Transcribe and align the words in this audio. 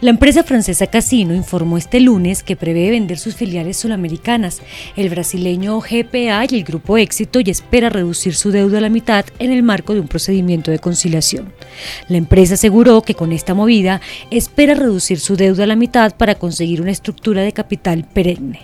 La 0.00 0.10
empresa 0.10 0.44
francesa 0.44 0.86
Casino 0.86 1.34
informó 1.34 1.76
este 1.76 1.98
lunes 1.98 2.44
que 2.44 2.54
prevé 2.54 2.88
vender 2.92 3.18
sus 3.18 3.34
filiales 3.34 3.78
sudamericanas, 3.78 4.62
el 4.94 5.10
brasileño 5.10 5.80
GPA 5.80 6.44
y 6.48 6.54
el 6.54 6.62
Grupo 6.62 6.96
Éxito, 6.98 7.40
y 7.40 7.50
espera 7.50 7.88
reducir 7.88 8.36
su 8.36 8.52
deuda 8.52 8.78
a 8.78 8.80
la 8.80 8.90
mitad 8.90 9.24
en 9.40 9.50
el 9.50 9.64
marco 9.64 9.94
de 9.94 10.00
un 10.00 10.06
procedimiento 10.06 10.70
de 10.70 10.78
conciliación. 10.78 11.52
La 12.08 12.16
empresa 12.16 12.54
aseguró 12.54 13.02
que 13.02 13.14
con 13.14 13.32
esta 13.32 13.54
movida 13.54 14.00
espera 14.30 14.74
reducir 14.74 15.18
su 15.18 15.34
deuda 15.34 15.64
a 15.64 15.66
la 15.66 15.74
mitad 15.74 16.14
para 16.14 16.36
conseguir 16.36 16.80
una 16.80 16.92
estructura 16.92 17.42
de 17.42 17.52
capital 17.52 18.04
perenne. 18.04 18.60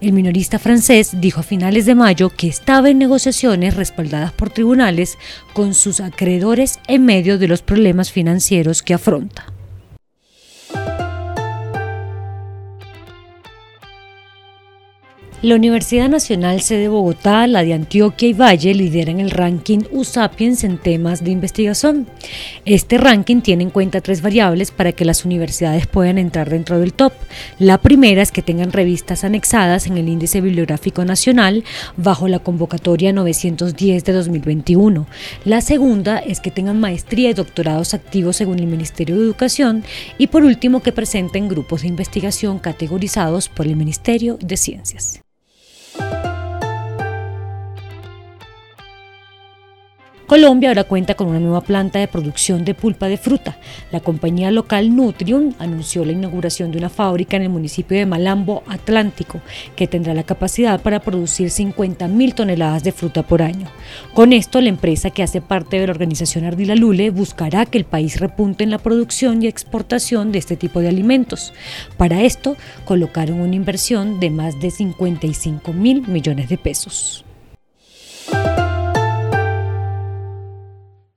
El 0.00 0.14
minorista 0.14 0.58
francés 0.58 1.20
dijo 1.20 1.40
a 1.40 1.42
finales 1.42 1.84
de 1.84 1.96
mayo 1.96 2.30
que 2.30 2.48
estaba 2.48 2.88
en 2.88 2.96
negociaciones 2.96 3.76
respaldadas 3.76 4.32
por 4.32 4.48
tribunales 4.48 5.18
con 5.52 5.74
sus 5.74 6.00
acreedores 6.00 6.78
en 6.88 7.04
medio 7.04 7.36
de 7.36 7.48
los 7.48 7.60
problemas 7.60 8.10
financieros 8.10 8.82
que 8.82 8.94
afronta. 8.94 9.57
La 15.40 15.54
Universidad 15.54 16.08
Nacional 16.08 16.60
sede 16.62 16.88
Bogotá, 16.88 17.46
la 17.46 17.62
de 17.62 17.72
Antioquia 17.72 18.28
y 18.28 18.32
Valle 18.32 18.74
lideran 18.74 19.20
el 19.20 19.30
ranking 19.30 19.82
USAPIENS 19.92 20.64
en 20.64 20.78
temas 20.78 21.22
de 21.22 21.30
investigación. 21.30 22.08
Este 22.64 22.98
ranking 22.98 23.40
tiene 23.40 23.62
en 23.62 23.70
cuenta 23.70 24.00
tres 24.00 24.20
variables 24.20 24.72
para 24.72 24.90
que 24.90 25.04
las 25.04 25.24
universidades 25.24 25.86
puedan 25.86 26.18
entrar 26.18 26.50
dentro 26.50 26.80
del 26.80 26.92
top. 26.92 27.12
La 27.60 27.78
primera 27.78 28.20
es 28.20 28.32
que 28.32 28.42
tengan 28.42 28.72
revistas 28.72 29.22
anexadas 29.22 29.86
en 29.86 29.96
el 29.96 30.08
Índice 30.08 30.40
Bibliográfico 30.40 31.04
Nacional 31.04 31.62
bajo 31.96 32.26
la 32.26 32.40
convocatoria 32.40 33.12
910 33.12 34.04
de 34.04 34.12
2021. 34.12 35.06
La 35.44 35.60
segunda 35.60 36.18
es 36.18 36.40
que 36.40 36.50
tengan 36.50 36.80
maestría 36.80 37.30
y 37.30 37.34
doctorados 37.34 37.94
activos 37.94 38.34
según 38.34 38.58
el 38.58 38.66
Ministerio 38.66 39.14
de 39.14 39.22
Educación. 39.22 39.84
Y 40.18 40.26
por 40.26 40.42
último, 40.42 40.82
que 40.82 40.90
presenten 40.90 41.46
grupos 41.46 41.82
de 41.82 41.88
investigación 41.88 42.58
categorizados 42.58 43.48
por 43.48 43.68
el 43.68 43.76
Ministerio 43.76 44.36
de 44.40 44.56
Ciencias. 44.56 45.20
Colombia 50.28 50.68
ahora 50.68 50.84
cuenta 50.84 51.14
con 51.14 51.28
una 51.28 51.40
nueva 51.40 51.62
planta 51.62 51.98
de 51.98 52.06
producción 52.06 52.62
de 52.62 52.74
pulpa 52.74 53.08
de 53.08 53.16
fruta. 53.16 53.56
La 53.90 54.00
compañía 54.00 54.50
local 54.50 54.94
Nutrium 54.94 55.54
anunció 55.58 56.04
la 56.04 56.12
inauguración 56.12 56.70
de 56.70 56.76
una 56.76 56.90
fábrica 56.90 57.38
en 57.38 57.44
el 57.44 57.48
municipio 57.48 57.96
de 57.96 58.04
Malambo, 58.04 58.62
Atlántico, 58.68 59.40
que 59.74 59.86
tendrá 59.86 60.12
la 60.12 60.24
capacidad 60.24 60.82
para 60.82 61.00
producir 61.00 61.48
50.000 61.48 62.34
toneladas 62.34 62.84
de 62.84 62.92
fruta 62.92 63.22
por 63.22 63.40
año. 63.40 63.68
Con 64.12 64.34
esto, 64.34 64.60
la 64.60 64.68
empresa 64.68 65.08
que 65.08 65.22
hace 65.22 65.40
parte 65.40 65.80
de 65.80 65.86
la 65.86 65.92
organización 65.92 66.44
Ardila 66.44 66.74
Lule 66.74 67.08
buscará 67.08 67.64
que 67.64 67.78
el 67.78 67.86
país 67.86 68.20
repunte 68.20 68.64
en 68.64 68.70
la 68.70 68.76
producción 68.76 69.42
y 69.42 69.46
exportación 69.46 70.30
de 70.30 70.40
este 70.40 70.58
tipo 70.58 70.80
de 70.80 70.88
alimentos. 70.88 71.54
Para 71.96 72.20
esto, 72.20 72.58
colocaron 72.84 73.40
una 73.40 73.56
inversión 73.56 74.20
de 74.20 74.28
más 74.28 74.60
de 74.60 74.72
55 74.72 75.72
mil 75.72 76.06
millones 76.06 76.50
de 76.50 76.58
pesos. 76.58 77.24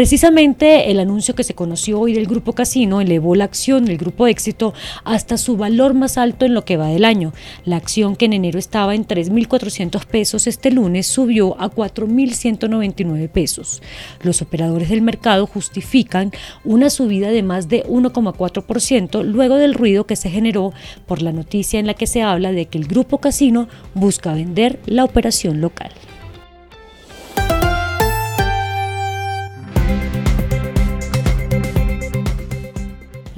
Precisamente 0.00 0.90
el 0.90 0.98
anuncio 0.98 1.34
que 1.34 1.44
se 1.44 1.52
conoció 1.52 2.00
hoy 2.00 2.14
del 2.14 2.26
Grupo 2.26 2.54
Casino 2.54 3.02
elevó 3.02 3.34
la 3.34 3.44
acción 3.44 3.84
del 3.84 3.98
Grupo 3.98 4.26
Éxito 4.26 4.72
hasta 5.04 5.36
su 5.36 5.58
valor 5.58 5.92
más 5.92 6.16
alto 6.16 6.46
en 6.46 6.54
lo 6.54 6.64
que 6.64 6.78
va 6.78 6.88
del 6.88 7.04
año. 7.04 7.34
La 7.66 7.76
acción 7.76 8.16
que 8.16 8.24
en 8.24 8.32
enero 8.32 8.58
estaba 8.58 8.94
en 8.94 9.06
3.400 9.06 10.06
pesos 10.06 10.46
este 10.46 10.70
lunes 10.70 11.06
subió 11.06 11.60
a 11.60 11.70
4.199 11.70 13.28
pesos. 13.28 13.82
Los 14.22 14.40
operadores 14.40 14.88
del 14.88 15.02
mercado 15.02 15.46
justifican 15.46 16.32
una 16.64 16.88
subida 16.88 17.28
de 17.28 17.42
más 17.42 17.68
de 17.68 17.84
1,4% 17.84 19.22
luego 19.22 19.56
del 19.56 19.74
ruido 19.74 20.06
que 20.06 20.16
se 20.16 20.30
generó 20.30 20.72
por 21.04 21.20
la 21.20 21.32
noticia 21.32 21.78
en 21.78 21.86
la 21.86 21.92
que 21.92 22.06
se 22.06 22.22
habla 22.22 22.52
de 22.52 22.64
que 22.64 22.78
el 22.78 22.86
Grupo 22.86 23.18
Casino 23.18 23.68
busca 23.92 24.32
vender 24.32 24.80
la 24.86 25.04
operación 25.04 25.60
local. 25.60 25.90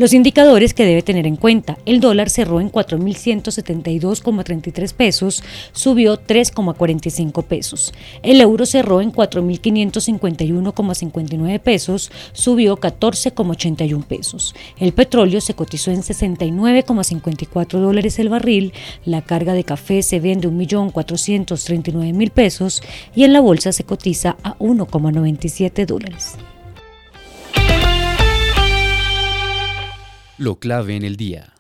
Los 0.03 0.13
indicadores 0.15 0.75
que 0.75 0.85
debe 0.85 1.03
tener 1.03 1.29
en 1.29 1.37
cuenta. 1.37 1.79
El 1.87 2.01
dólar 2.01 2.29
cerró 2.29 2.61
en 2.61 2.73
4.172,33 2.73 4.95
pesos, 4.95 5.45
subió 5.71 6.21
3,45 6.21 7.45
pesos. 7.45 7.95
El 8.25 8.41
euro 8.41 8.67
cerró 8.67 9.01
en 9.01 9.13
4.551,59 9.13 11.61
pesos, 11.61 12.11
subió 12.33 12.79
14,81 12.79 14.03
pesos. 14.03 14.57
El 14.81 14.93
petróleo 14.93 15.41
se 15.41 15.55
cotizó 15.55 15.93
en 15.93 16.03
69,54 16.03 17.79
dólares 17.79 18.19
el 18.19 18.29
barril. 18.29 18.73
La 19.05 19.23
carga 19.23 19.53
de 19.53 19.63
café 19.63 20.03
se 20.03 20.19
vende 20.19 20.49
1.439.000 20.49 22.31
pesos 22.33 22.83
y 23.15 23.23
en 23.23 23.33
la 23.33 23.41
bolsa 23.41 23.71
se 23.71 23.85
cotiza 23.85 24.37
a 24.43 24.59
1,97 24.59 25.87
dólares. 25.87 26.39
Lo 30.43 30.57
clave 30.57 30.97
en 30.97 31.05
el 31.05 31.17
día. 31.17 31.53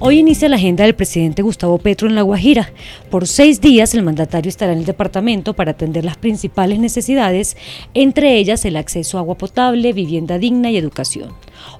Hoy 0.00 0.18
inicia 0.18 0.48
la 0.48 0.56
agenda 0.56 0.82
del 0.82 0.96
presidente 0.96 1.42
Gustavo 1.42 1.78
Petro 1.78 2.08
en 2.08 2.16
La 2.16 2.22
Guajira. 2.22 2.72
Por 3.10 3.28
seis 3.28 3.60
días 3.60 3.94
el 3.94 4.02
mandatario 4.02 4.48
estará 4.48 4.72
en 4.72 4.80
el 4.80 4.86
departamento 4.86 5.54
para 5.54 5.70
atender 5.70 6.04
las 6.04 6.16
principales 6.16 6.80
necesidades, 6.80 7.56
entre 7.94 8.38
ellas 8.38 8.64
el 8.64 8.76
acceso 8.76 9.18
a 9.18 9.20
agua 9.20 9.38
potable, 9.38 9.92
vivienda 9.92 10.38
digna 10.38 10.72
y 10.72 10.76
educación. 10.76 11.30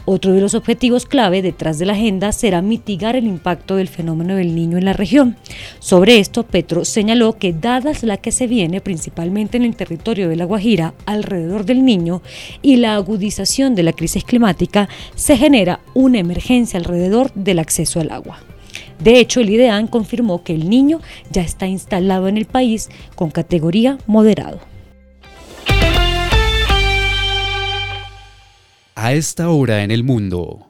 Otro 0.05 0.33
de 0.33 0.41
los 0.41 0.55
objetivos 0.55 1.07
clave 1.07 1.43
detrás 1.43 1.79
de 1.79 1.87
la 1.87 1.95
agenda 1.95 2.33
será 2.33 2.63
mitigar 2.63 3.17
el 3.17 3.27
impacto 3.27 3.77
del 3.77 3.89
fenómeno 3.89 4.37
del 4.37 4.55
niño 4.55 4.79
en 4.79 4.85
la 4.85 4.93
región. 4.93 5.37
Sobre 5.79 6.19
esto, 6.19 6.43
Petro 6.43 6.85
señaló 6.85 7.39
que 7.39 7.53
dadas 7.53 8.03
la 8.03 8.17
que 8.17 8.33
se 8.33 8.47
viene 8.47 8.81
principalmente 8.81 9.57
en 9.57 9.65
el 9.65 9.77
territorio 9.77 10.29
de 10.29 10.37
La 10.37 10.45
Guajira 10.45 10.95
alrededor 11.07 11.65
del 11.65 11.85
niño 11.85 12.23
y 12.63 12.77
la 12.77 12.95
agudización 12.95 13.75
de 13.75 13.83
la 13.83 13.93
crisis 13.93 14.25
climática, 14.25 14.89
se 15.15 15.37
genera 15.37 15.81
una 15.95 16.19
emergencia 16.19 16.79
alrededor 16.79 17.33
del 17.35 17.59
acceso 17.59 18.01
al 18.01 18.11
agua. 18.11 18.41
De 18.99 19.19
hecho, 19.19 19.41
el 19.41 19.51
IDEAN 19.51 19.87
confirmó 19.87 20.43
que 20.43 20.55
el 20.55 20.69
niño 20.69 21.01
ya 21.31 21.43
está 21.43 21.67
instalado 21.67 22.29
en 22.29 22.37
el 22.37 22.45
país 22.45 22.91
con 23.15 23.31
categoría 23.31 23.99
moderado. 24.07 24.74
A 29.05 29.13
esta 29.13 29.51
hora 29.51 29.85
en 29.85 29.91
el 29.91 30.03
mundo. 30.03 30.67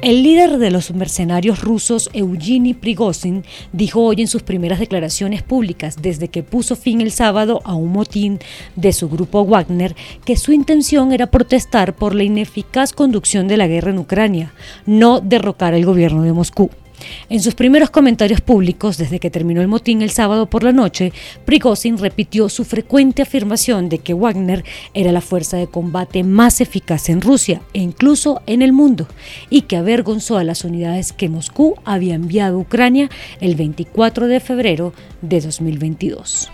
El 0.00 0.22
líder 0.22 0.58
de 0.58 0.70
los 0.70 0.94
mercenarios 0.94 1.62
rusos, 1.62 2.08
Eugeni 2.12 2.72
Prigozhin, 2.72 3.44
dijo 3.72 4.04
hoy 4.04 4.20
en 4.20 4.28
sus 4.28 4.44
primeras 4.44 4.78
declaraciones 4.78 5.42
públicas 5.42 5.96
desde 6.00 6.28
que 6.28 6.44
puso 6.44 6.76
fin 6.76 7.00
el 7.00 7.10
sábado 7.10 7.60
a 7.64 7.74
un 7.74 7.90
motín 7.90 8.38
de 8.76 8.92
su 8.92 9.08
grupo 9.08 9.44
Wagner 9.44 9.96
que 10.24 10.36
su 10.36 10.52
intención 10.52 11.12
era 11.12 11.26
protestar 11.26 11.96
por 11.96 12.14
la 12.14 12.22
ineficaz 12.22 12.92
conducción 12.92 13.48
de 13.48 13.56
la 13.56 13.66
guerra 13.66 13.90
en 13.90 13.98
Ucrania, 13.98 14.54
no 14.86 15.18
derrocar 15.18 15.74
al 15.74 15.84
gobierno 15.84 16.22
de 16.22 16.34
Moscú. 16.34 16.70
En 17.28 17.40
sus 17.40 17.54
primeros 17.54 17.90
comentarios 17.90 18.40
públicos, 18.40 18.98
desde 18.98 19.20
que 19.20 19.30
terminó 19.30 19.60
el 19.60 19.68
motín 19.68 20.02
el 20.02 20.10
sábado 20.10 20.46
por 20.46 20.62
la 20.64 20.72
noche, 20.72 21.12
Prigozhin 21.44 21.98
repitió 21.98 22.48
su 22.48 22.64
frecuente 22.64 23.22
afirmación 23.22 23.88
de 23.88 23.98
que 23.98 24.14
Wagner 24.14 24.64
era 24.94 25.12
la 25.12 25.20
fuerza 25.20 25.56
de 25.56 25.66
combate 25.66 26.24
más 26.24 26.60
eficaz 26.60 27.08
en 27.08 27.20
Rusia 27.20 27.62
e 27.72 27.80
incluso 27.80 28.42
en 28.46 28.62
el 28.62 28.72
mundo, 28.72 29.08
y 29.50 29.62
que 29.62 29.76
avergonzó 29.76 30.38
a 30.38 30.44
las 30.44 30.64
unidades 30.64 31.12
que 31.12 31.28
Moscú 31.28 31.76
había 31.84 32.14
enviado 32.14 32.56
a 32.56 32.60
Ucrania 32.60 33.10
el 33.40 33.54
24 33.54 34.26
de 34.26 34.40
febrero 34.40 34.92
de 35.20 35.40
2022. 35.40 36.50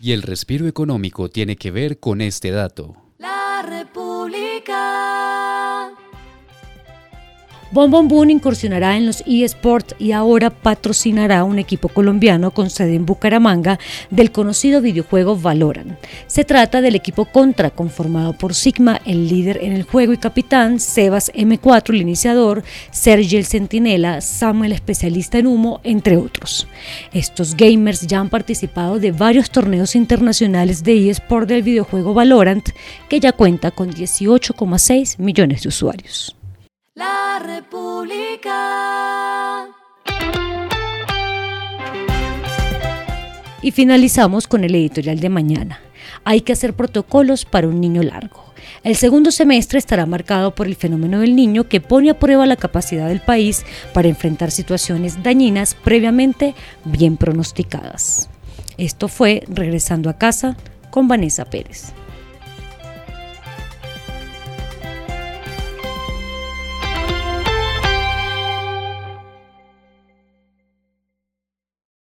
Y 0.00 0.10
el 0.10 0.22
respiro 0.22 0.66
económico 0.66 1.28
tiene 1.28 1.54
que 1.54 1.70
ver 1.70 2.00
con 2.00 2.20
este 2.20 2.50
dato. 2.50 2.96
La 3.18 3.62
República. 3.64 5.11
Bon 7.72 7.90
Bon 7.90 8.28
incursionará 8.28 8.98
en 8.98 9.06
los 9.06 9.24
eSports 9.26 9.94
y 9.98 10.12
ahora 10.12 10.50
patrocinará 10.50 11.42
un 11.42 11.58
equipo 11.58 11.88
colombiano 11.88 12.50
con 12.50 12.68
sede 12.68 12.96
en 12.96 13.06
Bucaramanga 13.06 13.78
del 14.10 14.30
conocido 14.30 14.82
videojuego 14.82 15.38
Valorant. 15.38 15.98
Se 16.26 16.44
trata 16.44 16.82
del 16.82 16.96
equipo 16.96 17.24
Contra, 17.24 17.70
conformado 17.70 18.34
por 18.34 18.54
Sigma, 18.54 19.00
el 19.06 19.26
líder 19.26 19.60
en 19.62 19.72
el 19.72 19.84
juego 19.84 20.12
y 20.12 20.18
capitán, 20.18 20.80
Sebas 20.80 21.32
M4, 21.32 21.94
el 21.94 22.02
iniciador, 22.02 22.62
Sergio 22.90 23.38
el 23.38 23.46
Centinela, 23.46 24.20
Samuel 24.20 24.72
especialista 24.72 25.38
en 25.38 25.46
humo, 25.46 25.80
entre 25.82 26.18
otros. 26.18 26.66
Estos 27.14 27.56
gamers 27.56 28.02
ya 28.02 28.20
han 28.20 28.28
participado 28.28 28.98
de 28.98 29.12
varios 29.12 29.50
torneos 29.50 29.96
internacionales 29.96 30.84
de 30.84 31.08
eSport 31.08 31.48
del 31.48 31.62
videojuego 31.62 32.12
Valorant, 32.12 32.68
que 33.08 33.18
ya 33.18 33.32
cuenta 33.32 33.70
con 33.70 33.90
18,6 33.90 35.18
millones 35.18 35.62
de 35.62 35.68
usuarios. 35.70 36.36
República. 37.38 38.52
Y 43.62 43.70
finalizamos 43.70 44.48
con 44.48 44.64
el 44.64 44.74
editorial 44.74 45.20
de 45.20 45.28
mañana. 45.28 45.80
Hay 46.24 46.40
que 46.40 46.52
hacer 46.52 46.74
protocolos 46.74 47.44
para 47.44 47.68
un 47.68 47.80
niño 47.80 48.02
largo. 48.02 48.52
El 48.82 48.96
segundo 48.96 49.30
semestre 49.30 49.78
estará 49.78 50.06
marcado 50.06 50.54
por 50.54 50.66
el 50.66 50.74
fenómeno 50.74 51.20
del 51.20 51.36
niño 51.36 51.68
que 51.68 51.80
pone 51.80 52.10
a 52.10 52.18
prueba 52.18 52.46
la 52.46 52.56
capacidad 52.56 53.08
del 53.08 53.20
país 53.20 53.64
para 53.92 54.08
enfrentar 54.08 54.50
situaciones 54.50 55.22
dañinas 55.22 55.74
previamente 55.74 56.54
bien 56.84 57.16
pronosticadas. 57.16 58.28
Esto 58.78 59.08
fue 59.08 59.44
Regresando 59.48 60.10
a 60.10 60.18
casa 60.18 60.56
con 60.90 61.06
Vanessa 61.06 61.44
Pérez. 61.44 61.92